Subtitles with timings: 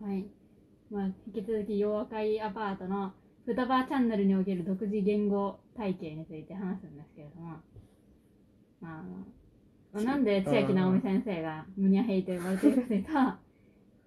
[0.00, 0.26] はい。
[0.90, 3.12] まあ、引き続き、洋会アパートの
[3.46, 7.56] 双葉チャンネルにおける独自言語体系について話すんですけれども、
[8.80, 9.02] まあ、
[9.92, 13.38] まあ、なんで千秋直美先生がムニャヘイと呼ばれているかというと、 ま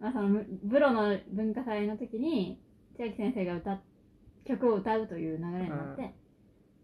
[0.09, 2.59] あ、そのむブロの文化祭の時に
[2.97, 3.81] 千秋先生が歌っ
[4.45, 6.13] 曲を歌うという流れになって、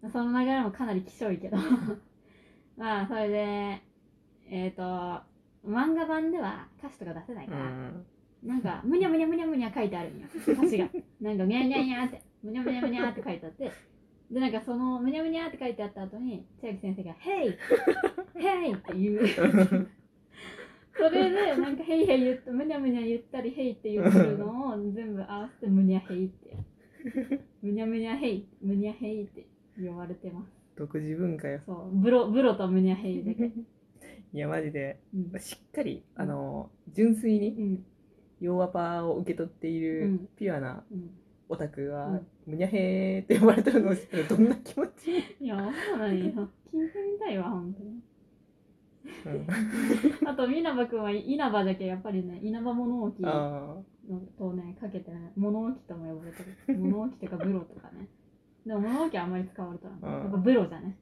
[0.01, 1.57] まあその流れもかなりきしょいけど。
[2.77, 3.81] まあそれで
[4.49, 4.81] えっ、と
[5.65, 8.05] 漫画版では歌詞とか出せないから、うん
[8.45, 10.27] なんか、むにゃむにゃむにゃむにゃ書いてあるんよ。
[10.47, 10.89] 歌詞が。
[11.21, 13.71] なんか、にゃにゃにゃって、むにゃむにゃむにゃって書いてあって、
[14.29, 17.57] で、なんかその、むにゃむにゃって書いてあった後に、千秋先生が、ヘイ
[18.35, 19.87] ヘイって言う。
[20.95, 26.57] それで、なんか、ヘイヘイ言って、むにゃむにゃ言ったり、ヘイって言ってるのを全部合わせて、むにゃヘイって。
[27.61, 29.45] むにゃむにゃヘイ、むにゃヘイって
[29.77, 30.47] 呼ばれてます。
[30.75, 33.51] 独自文化よそう、ブロ、ブロとむにゃヘイだけ。
[34.33, 35.39] いやマジでうん。
[35.39, 37.85] しっかりあの純粋にうん。
[38.45, 41.09] ヨーアパーを受け取っていうるんピュアなうん。
[41.49, 45.11] オタクはうんむにゃへーって呼ばれてるのを知ったらどんな気持ち？
[45.39, 45.55] いや、
[45.89, 46.23] そうなんよ。
[46.25, 47.89] 聞いてみたいわ、本当に。
[49.25, 49.47] うん
[50.27, 53.83] あと、稲葉くんは稲葉だけやっぱりね、稲葉物置のあ
[54.37, 56.77] とね、かけてね、物置とも呼ばれてる。
[56.79, 58.07] 物置とかブロとかね。
[58.65, 60.97] でも物置はあんまり使われたら、うんやっぱブロじゃね。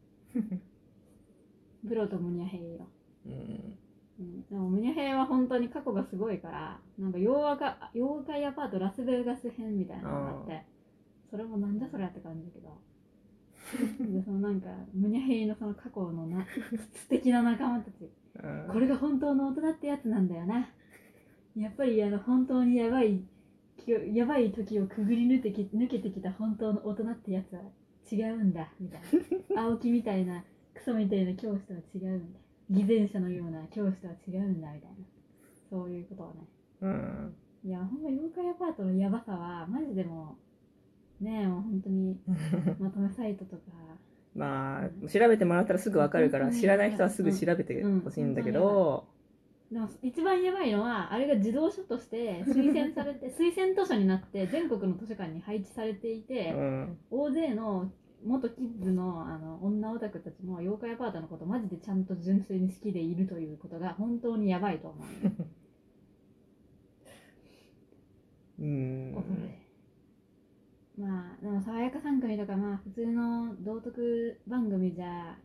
[1.83, 2.87] ブロとムニャヘイよ。
[3.27, 3.77] ーうん
[4.21, 10.65] うん、でもムニャヘイは本当に過去がすごいから、なんか洋画か妖怪アパートラスベガス編みたいなのがあって、
[11.29, 12.77] それもなんじゃそれって感じだけど。
[14.11, 16.45] で、そのなんか、ムニャヘイのその過去のな、
[16.93, 18.03] 素敵な仲間たち。
[18.03, 18.11] うん
[18.71, 20.69] これが本当の大人ってやつなんだよな。
[21.55, 23.23] やっぱりあの本当にやばい、
[23.77, 27.61] きやばい時をくぐり抜けてき抜けてきた本当の大人ってやつは
[28.09, 29.01] 違うんだ、みたい
[29.53, 29.63] な。
[29.67, 32.39] 青木みたいな、クソみたいな教師とは違うんだ。
[32.71, 34.97] 偽善者のような教師とは違うんだ、みたいな。
[35.69, 36.47] そういうことをね。
[36.81, 37.35] うん。
[37.63, 40.37] いや、ほんま妖怪アパートのやばさは、マジでも
[41.21, 42.17] う、ねえ、もう本当に
[42.79, 43.61] まとめサイトとか、
[44.35, 49.05] まあ調べてもらったらすぐわかるからうん知らない人はすぐ調べてほしいんだけど。
[49.71, 56.97] でも一番やばいのはあれが児童書として推薦されて 推薦図書になって全国の図書館に配置されていうて、ん。
[57.09, 57.89] 大勢の
[58.23, 65.25] 元キッズのあの女オタクたちも妖怪アパートのことマジでちゃんと純粋に好きでいるということが本当にやばいと思う。
[65.25, 65.31] よ、
[68.59, 69.13] うん。
[70.97, 75.37] まあでも爽やか3組とかまあ普通の道徳番組じゃ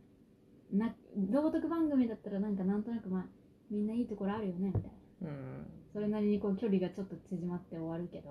[0.71, 3.25] な道徳番組だったらなんかなんとなくまあ
[3.71, 4.81] みんないいところあるよねみたい
[5.21, 5.29] な。
[5.29, 5.65] うん。
[5.93, 8.29] それなりにこう距離がちょっと縮まって終わるけど、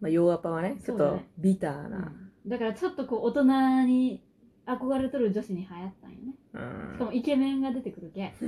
[0.00, 2.12] まあヨーアパはねちょっとビターな
[2.46, 4.22] だからちょっとこう大人に
[4.66, 6.34] 憧れとる女子に流行ったんよね。
[6.54, 6.92] うん。
[6.94, 8.32] しかもイケメンが出てくるけ。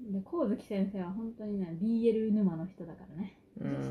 [0.00, 3.38] で神月先生は本当にね BL 沼の人だからね。
[3.60, 3.90] う女子だか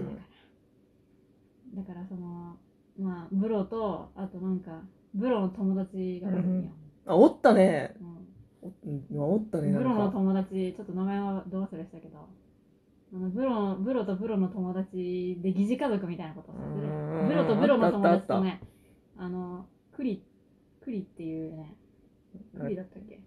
[1.75, 2.57] ら、んだからその
[2.99, 4.81] まあブロとあとなんか
[5.13, 6.71] ブロの友達がおるんよ、
[7.05, 7.95] あおったね。
[7.99, 8.13] うん。
[8.63, 12.27] おうんおったねなブロの友達ちょっと名前はど忘れしたけど
[13.13, 16.87] あのブロブロとブロの友達で疑似家族みたいなことをさせる。
[16.87, 18.61] うんブロとブロの友達とね
[19.17, 20.23] あのクリ
[20.83, 21.75] クリっていうね
[22.59, 23.19] クリだったっけ？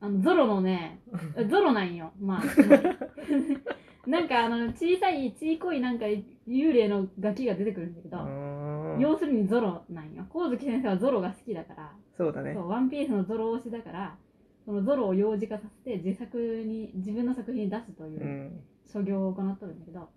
[0.00, 1.00] あのゾロのね
[1.48, 2.12] ゾロなんよ。
[2.20, 2.42] まあ
[4.10, 6.04] なんかあの小さいちいこいなんか
[6.46, 9.00] 幽霊のガキが出てくるんだけど、うん。
[9.00, 10.24] 要するにゾロなんよ。
[10.30, 12.52] 光月先生はゾロが好きだからそうだね。
[12.52, 14.18] そう、ワンピースのゾロ推しだから、
[14.64, 20.08] そのゾロを幼児化させて自作に、自分の作品に出すといううん所業を行っとるんだけど、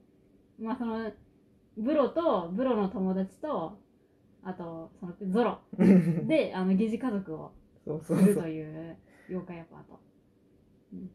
[0.59, 1.12] まあその、
[1.78, 3.80] ブロと、ブロの友達と、
[4.44, 5.59] あと、そのゾロ
[6.28, 7.52] で、あの、疑似家族を
[8.02, 8.97] するという
[9.30, 10.00] 妖怪アパート。
[10.94, 11.09] うんうん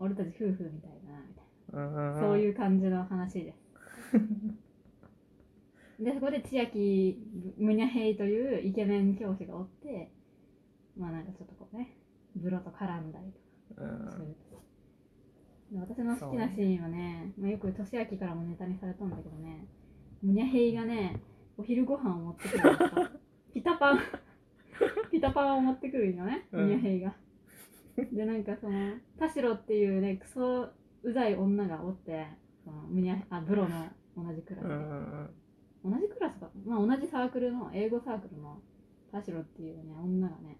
[0.00, 2.18] 俺たち夫婦みたいだな、みたいな。
[2.18, 3.58] そうういう感じの話です。
[6.02, 7.22] で、そこで千秋
[7.58, 10.10] ムニャヘイというイケメン教師がおって、
[10.96, 11.98] まあなんかちょっとこうね、
[12.36, 13.32] ブロと絡んだり
[13.76, 14.06] とん。
[14.06, 14.36] かする。
[15.72, 19.66] で私の好きなシーンはね、まあ、よく年明からもネタにされたんだけどね、
[20.22, 21.22] ムニャヘイがね、
[21.56, 22.62] お昼ご飯を持ってくる
[23.54, 23.98] ピタパン、
[25.10, 26.64] ピタパンを持ってくるんよね、うん。
[26.64, 27.14] ムニャヘイが。
[27.96, 30.68] で、なんかその、田代っていうね、クソ
[31.02, 32.26] うざい女がおって、
[32.64, 35.30] そのムニャあブロの同じクラスで、うん。
[35.84, 38.60] 同じクラスか、まあ同じサークルの、英語サークルの
[39.12, 40.58] 田代っていうね、女がね、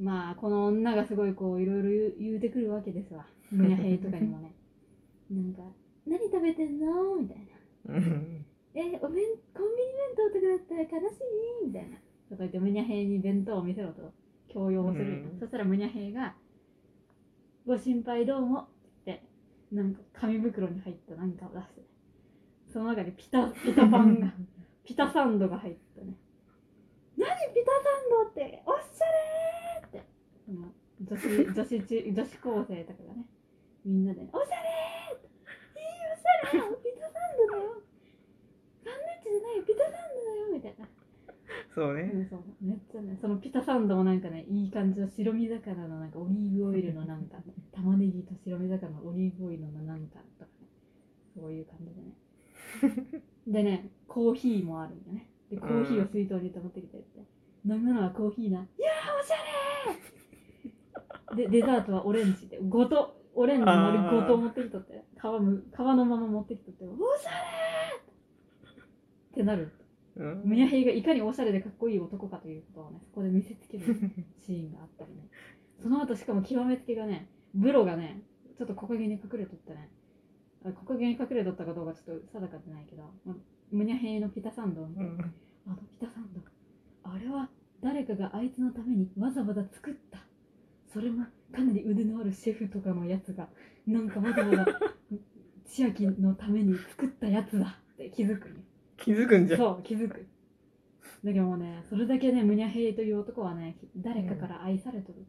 [0.00, 3.26] まあこの女がすごいこういろいろ言う言うてくるわけですわ。
[3.50, 4.54] ムニャヘイとかにもね。
[5.30, 5.62] なんか、
[6.06, 7.16] 何食べてんの？
[7.16, 7.38] みたい
[7.86, 7.94] な。
[7.94, 9.26] うんえ、お弁、コンビニ弁
[10.16, 11.14] 当とかだったら悲し
[11.64, 11.66] い？
[11.66, 11.96] みたいな。
[11.96, 14.12] とか言ってムニャヘイに弁当を見せろと
[14.48, 15.04] 強要をする。
[15.04, 15.38] うん。
[15.38, 16.34] そしたらムニャヘイが、
[17.66, 18.68] ご心配どうもっ
[19.04, 19.22] て
[19.72, 21.80] なんか紙袋に入ったなんかを出して。
[21.80, 21.86] ね
[22.72, 24.32] その中にピタピタパンが
[24.84, 26.14] ピタサンドが入ったね
[27.18, 28.62] 何ピタサンドって？
[28.64, 29.69] おっしゃれ
[30.50, 33.24] その女子 女子中女子高生とかがね
[33.84, 37.82] みんなで、おしゃれーいいおしゃれピタサンドだよ
[38.82, 40.52] サンドイッチじゃないよピタサンドだよ!
[40.52, 40.88] みたいな。
[41.72, 42.10] そうね。
[42.12, 42.42] うん、そう。
[42.60, 47.38] めっちゃねそのピタサンドもなんかねいい感じの白身魚のなんかオリーブオイルのなんか
[47.72, 50.66] 玉ねぎと白身魚のオリーブオイルのなんかとかね
[51.34, 53.22] そういう感じでね。
[53.46, 55.30] でねコーヒーもあるんだね。
[55.48, 57.20] でコーヒーを水筒に入れて持ってきてって。
[57.64, 60.19] 飲み物はコーヒーないやーおしゃれー
[61.34, 66.88] でデザートはオレンジでごとオレンジのりごと持ってきとって皮む皮のまま持ってきとってお
[67.18, 68.82] しゃれー
[69.32, 69.72] ってなる
[70.16, 73.84] うんムニャヘイがいかにおしゃれでかっこいい男かということをね、そこで見せつける
[74.38, 75.28] シーンがあったりね。
[75.78, 78.22] その後しかも極めつけがね、ブロがね、
[78.58, 79.88] ちょっと木陰に隠れとってね、
[80.64, 83.34] あ木陰に隠れとったかどうかちょっと定かじゃないけど、ま
[83.70, 85.20] ムニャヘイのピタサンドを見て、うん
[85.66, 86.40] あのピタサンド、
[87.04, 87.48] あれは
[87.80, 90.18] 誰かがあいつのためにわざわざ作った。
[90.92, 93.48] それもかなり腕のあるシェフとかのやつが、
[93.86, 94.66] なんかわざわざ
[95.66, 98.60] 千秋のために作ったやつだって気づくんよ。
[98.96, 99.60] 気づくんじゃん。
[99.60, 100.26] そう気づく。
[101.24, 105.26] だけどもうねそれだけねムニャヘイという男はね誰かから愛されとる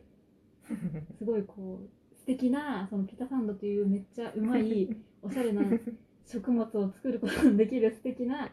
[0.72, 5.64] う、すごいこう素敵なそのピタサンドというめっちゃうまいおしゃれな
[6.26, 8.50] 食物を作ることのできる素敵な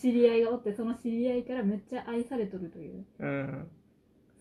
[0.00, 3.04] 知り合いがおってその知り合いからめっちゃ愛されとるという。
[3.20, 3.68] うん。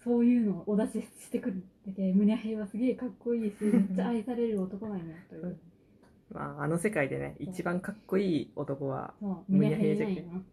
[0.04, 5.58] そういうのをお出ししてくるだけムニャヘイはすげえかっこいいし めっちゃ愛される男なんやという
[6.32, 10.46] まああの世界でね一番かっこいい男はそう、ムニャヘイなん。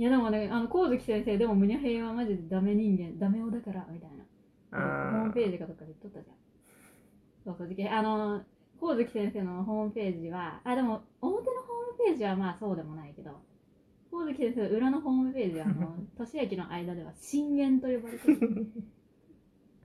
[0.00, 4.24] いやでもね、あの、光月先生でもムニャヘイはマジでダメ人間、ダメ男だから、みたいな。
[4.72, 6.36] ホーあムページかとかで言っとったじゃん。
[7.44, 8.42] そうそう、であの、
[8.80, 13.42] 光月先生のホームページは、あ、でも、表のホームページはまあそうでもないけど、
[14.10, 18.72] 光月先生の裏のホームページは、あの、 年明の間では深淵と呼ばれてる。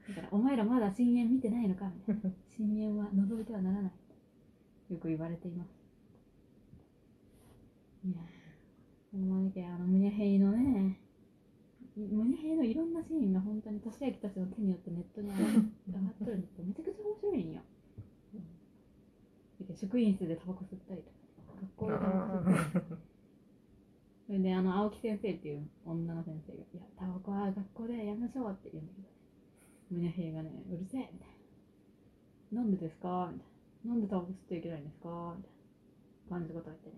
[0.10, 2.36] だから、お前らまだ深淵見てないのかみたいな。
[2.56, 3.92] 深淵は覗いてはならない。
[4.94, 5.70] よく言われています。
[8.06, 11.00] いやー、ほんまにけ、あの、ムニャヘイのね、
[11.98, 16.66] ムニャヘイのいろんなシーンが本当に年明たちの手によってネットに上がってるんですよ。
[16.66, 17.62] めちゃくちゃ面白いんよ。
[19.62, 21.16] で職員室でタバコ吸ったりとか、
[21.62, 22.86] 学校でタバコ吸ったり
[24.28, 29.08] それで、あの、青木先生っていう女の先生が、いや、タバコは学校でやめましょうって言うんだけど、
[29.92, 31.28] ムニャヘイがね、うるせえみたい
[32.52, 32.62] な。
[32.62, 33.30] なんでですか？
[33.32, 33.48] みたい
[33.86, 33.92] な。
[33.92, 35.34] なんでタバコ吸っちゃいけないんですか？
[35.38, 35.52] みたい
[36.30, 36.96] な感じのことを言ってね。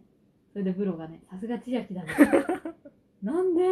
[0.54, 2.10] それでブロがね、さすが千秋だね。
[3.22, 3.64] なんで？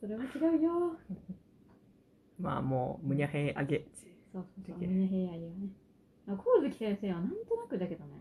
[0.00, 0.96] それは違うよ。
[2.38, 3.86] まあもうむにゃへいあげ
[4.32, 5.68] そうそうそう、できるムニャヘイ愛がね。
[6.28, 8.20] あ光月先生はなんとなくだけどね、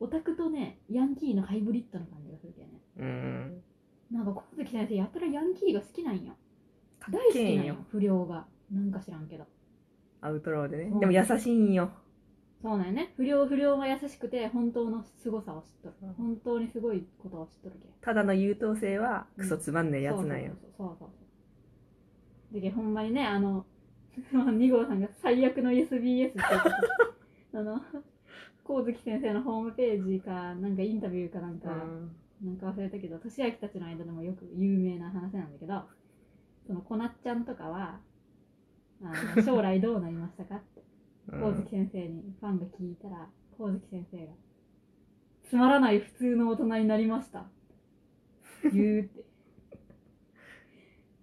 [0.00, 2.80] オタクとね、ヤンキーのハイブリッドな感じがするけどね。
[2.98, 3.62] うん
[4.10, 6.34] なんか光月先生やったらヤンキーが好きなんよ。
[7.10, 8.46] 大好きなんよ、不良が。
[8.72, 9.46] なんか知らんけど。
[10.20, 11.90] アウトローでねうんでも優しいんよ
[12.60, 13.12] そうなんよね。
[13.16, 16.12] 不良、不良が優しくて、本当の凄さを知っとるうん。
[16.14, 17.88] 本当にすごいことを知っとるけ。
[18.00, 21.06] ただの優等生はクソつまんねえやつなんよそうそうそうそ
[22.50, 22.54] う。
[22.54, 23.64] でけほんまにね、あの、
[24.32, 26.40] 2号さんが最悪の SBS って
[27.54, 27.80] あの、
[28.66, 32.10] 光月先生のホームページか、なんかインタビューかなんうか、ん
[32.42, 35.82] なんか忘れたけど、年明たちの間でもよく有名な話なんだけど、
[36.66, 38.00] その、こなっちゃんとかは、
[39.02, 40.56] あの将来どうなりましたか？
[40.56, 40.82] って、
[41.26, 44.32] 光月先生にファンが聞いたら、光月先生が、
[45.44, 47.46] つまらない普通の大人になりました。
[48.72, 49.24] 言うって。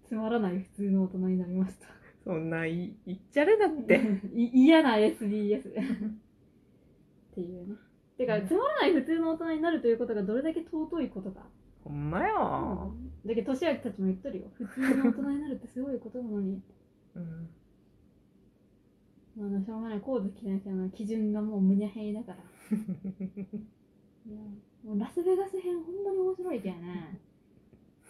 [0.08, 1.86] つまらない普通の大人になりました。
[2.24, 4.00] そんない言っちゃれだって
[4.34, 5.72] い嫌な SBS っ
[7.34, 7.76] ていうね。
[8.16, 11.46] てか、つまらない普通の大人になるということがどれだけ尊いことか。
[11.84, 14.50] ほんまよだけど、年明たちも言っとるよ。
[14.54, 16.62] 普通の大人になるってすごいことなのに。
[17.14, 17.48] うん
[19.38, 19.98] あの、しょうがない。
[19.98, 22.38] 光月先生の基準がもうむにゃへいだから。
[24.26, 24.40] いや
[24.82, 27.20] もうラスベガス編ほんまに面白いけんね。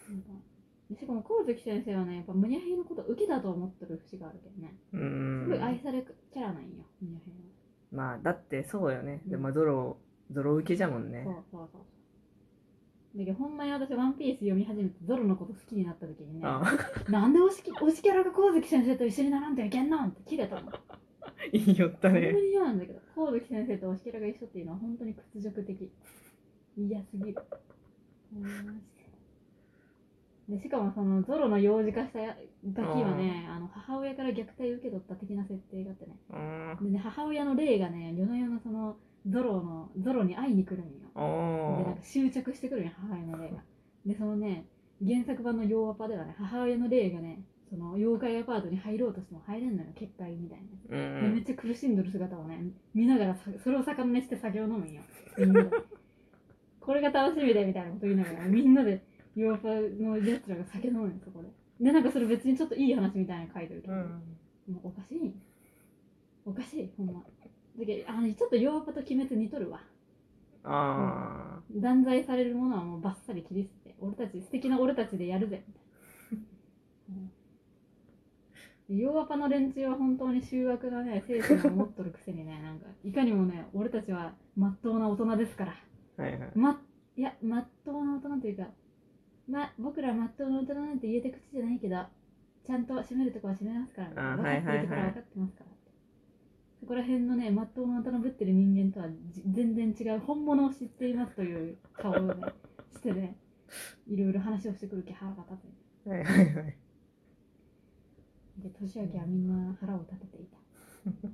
[0.09, 0.31] なんか
[0.95, 4.73] しかも光月先生はね、やっぱむにゃへいのこと受けだと思ってる節があるけんね。
[4.93, 6.69] うすごい愛んされキャラなんよ、
[7.01, 7.47] むにゃへいは。
[7.91, 9.97] まあだってそうよねうんでもゾロ
[10.31, 13.17] ゾロ受けじゃもんねそうそうそう。
[13.17, 16.61] だけどほんまに私、ワンピース読み始めてゾロのこと好きになった時にね、あ
[17.09, 20.71] なんで推しき推しキャラが光月先生と一緒にならんといけんのんって切れたの。
[21.51, 25.91] いいよったほんまねに嫌なんだけど、光月先生と推しキャラが一緒っていうのは本当に屈辱的。
[26.77, 27.35] 嫌すぎる。
[30.47, 36.85] ででしかもそのゾロの幼児化したガキはねあの母親から虐待を受け取った的な設定があってねうん。
[36.85, 38.95] でね母親の霊がね夜な夜なその
[39.27, 40.85] ゾロのゾロに会いに来るんよ。
[41.15, 43.57] でなんおか執着してくるんよ母親の霊が。
[44.05, 44.65] でそのね
[45.05, 50.59] 原作版の「ヨーアパ」ではね母親の霊がねその妖怪アパートに入ろうとしても入れんのよ結界みたい
[50.89, 50.97] な。
[51.29, 55.01] めっんちゃ苦しんどる姿をね見ながらさそれを魚にして酒を飲むんよ。
[55.37, 55.69] みんなで
[56.79, 59.03] これが楽しみでみたいなこと言いながらみんなで
[59.35, 59.67] ヨーアパ
[60.01, 61.49] のやつらが酒飲むんよそこで。
[61.79, 64.01] でなんかそれ別にちょっといい話みたいなの書いてるけど、うん。
[64.71, 65.35] もうおかしい。
[66.45, 67.21] おかしいほんま。
[67.77, 69.81] だけどあのちょっとヨーアパと鬼滅似とるわ。
[70.63, 75.63] あ断罪されるものはもうバッサリ切り捨てて俺たち素敵な俺たちでやるぜ。
[75.67, 75.83] みたい
[77.09, 77.31] な、うん、
[78.89, 81.23] ヨーアパの連中は本当に醜悪なね。
[81.27, 82.61] 精神を持っとるくせにね。
[82.61, 85.73] なんかいかにもね俺たちはまっとうな大人ですから。
[86.17, 86.51] あはいはい。
[86.55, 86.81] ま
[87.15, 88.67] いやまっとうな大人というか
[89.47, 92.05] ま僕らまっとうな大人なんて言えて口じゃないけど
[92.63, 94.13] ちゃんと締めるとこは締めますからね。
[94.17, 95.77] あ分かってるところははいはいはい分かってますから。
[96.79, 102.43] そこら辺のねまっとうな大人ぶってる人間とはじ全然違う本物を知っていますという顔をね
[102.93, 103.35] してね
[104.07, 105.63] いろいろ話をしてくる気腹が立
[106.05, 106.09] つ。
[106.09, 106.86] はいはいはい
[108.57, 110.57] で年明けはみんな腹を立てていた。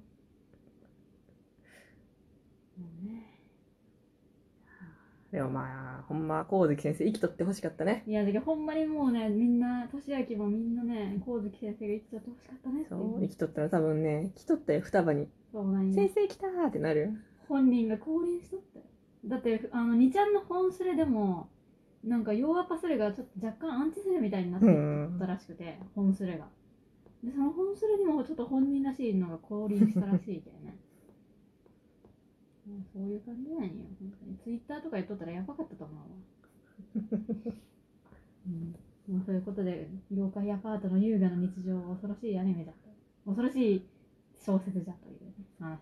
[2.78, 3.30] もうね。
[5.32, 8.04] でもまあほんま神月先生生きとってほしかったね。
[8.06, 13.18] いやだけどほんまにもうねみんな年明けもみんなね神月先生が言ってたってほしかったねってそいう。
[13.18, 15.94] う生きとったら多分ね来とったよ双葉に「そうなんよ。
[15.96, 17.14] 先生来た!」ってなる。
[17.48, 18.86] 本人が降臨しとったよ。
[19.26, 21.50] だってあの2ちゃんの本スレでも
[22.04, 26.48] なんかヨーアパスレがちょっと若干アンチスレみたいになってたらしくて、本スレが
[27.24, 30.76] でその本スレにもちょっと本人らしいのが降臨したらしいけどね。
[32.68, 34.38] もうそういう感じなんよ本当に。
[34.38, 36.04] ツイッターとか言っとったらやばかったと思うわ。
[38.48, 38.76] うん。
[39.08, 42.74] まあ、そういうことで妖怪アパートの優雅な日常は恐ろしいアニメじゃ。
[42.74, 42.90] った
[43.26, 43.82] 恐ろしい
[44.38, 45.80] 小説じゃという、ね、話